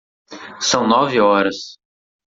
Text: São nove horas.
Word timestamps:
São 0.59 0.87
nove 0.87 1.19
horas. 1.21 1.77